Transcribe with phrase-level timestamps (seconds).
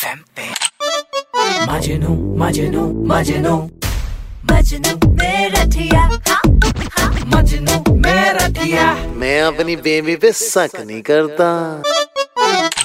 [0.00, 0.44] FM पे।
[1.72, 3.56] मजनू मजनू मजनू।
[4.50, 6.40] मजनू मेरा ठिया। हाँ,
[6.98, 11.82] हाँ। मजनू मेरा दिया मैं अपनी बेबी पे शक नहीं करता।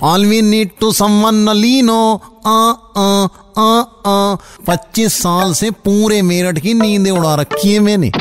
[0.03, 1.99] All we need to someone नलीनो
[2.45, 2.57] आ
[2.97, 3.27] आ
[3.57, 3.79] आ
[4.11, 4.35] आ
[4.67, 8.11] पच्चीस साल से पूरे मेरठ की नींद उड़ा रखी है मैंने।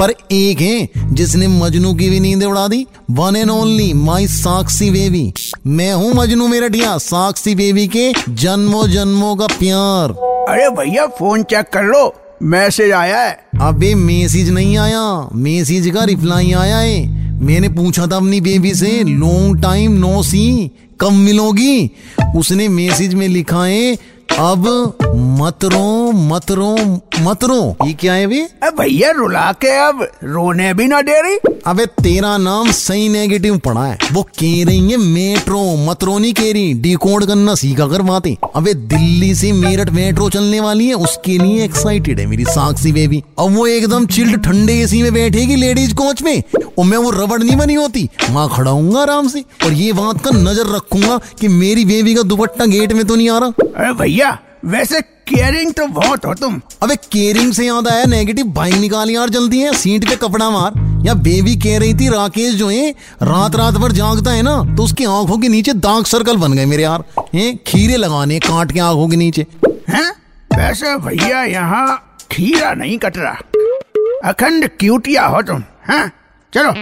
[0.00, 4.90] पर एक है जिसने मजनू की भी नींद उड़ा दी। One and only my Sakshi
[4.90, 5.32] baby
[5.66, 10.14] मैं हूँ मजनू मेरठिया साक्षी बेबी के जन्मों जन्मों का प्यार।
[10.48, 15.02] अरे भैया फ़ोन चेक कर लो। मैसेज आया है। अबे मैसेज नहीं आया।
[15.34, 20.70] मैसेज का रिप्लाई आया है। मैंने पूछा था अपनी बेबी से लॉन्ग टाइम नो सी
[21.00, 21.90] कब मिलोगी?
[22.36, 23.96] उसने मैसेज में लिखा है
[24.38, 24.94] अब
[25.40, 26.76] मत रो मत रो
[27.20, 31.38] मत रो ये क्या है अरे भैया रुला के अब। रोने भी ना दे रही।
[31.66, 36.52] अबे तेरा नाम सही नेगेटिव पड़ा है। वो कह रही है मेट्रो मतरो नहीं कह
[36.52, 41.38] रही। डिकोड करना सीखा कर बातें। अबे दिल्ली से मेरठ मेट्रो चलने वाली है उसके
[41.38, 45.94] लिए एक्साइटेड है मेरी साक्षी बेबी अब वो एकदम चिल्ड ठंडे एसी में बैठेगी लेडीज़
[45.94, 46.42] कोच में।
[46.80, 50.24] और मैं वो रबड़ नहीं बनी होती। वहाँ खड़ा हूँगा आराम से और ये बात
[50.24, 53.92] का नज़र रखूँगा कि मेरी बेबी का दुपट्टा गेट में तो नहीं आ रहा। अरे
[53.94, 59.10] भैया वैसे केयरिंग तो बहुत हो तुम। अबे केयरिंग से याद आया नेगेटिव बाइक निकाल
[59.10, 62.90] यार जल्दी है सीट पे कपड़ा मार। या बेबी कह रही थी राकेश जो है
[63.22, 66.66] रात रात भर जागता है ना तो उसकी आँखों के नीचे दाग सर्कल बन गए
[66.66, 69.46] मेरे यार। हैं खीरे लगाने काट के आँखों के नीचे।
[69.88, 70.10] हैं?
[70.50, 71.86] वैसे भैया यहाँ
[72.32, 76.10] खीरा नहीं कट रहा। अखंड क्यूटिया हो तुम हैं?
[76.54, 76.72] चलो।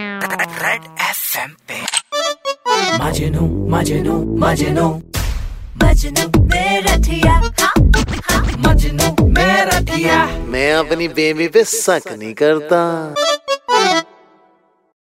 [0.65, 1.75] रेड एफएम पे।
[3.03, 4.87] मजनू मजनू मजनू।
[5.83, 6.95] मजनू मेरा
[7.29, 9.79] हाँ, हाँ। मजनू मेरा
[10.51, 12.79] मैं अपनी बेबी पे शक नहीं करता।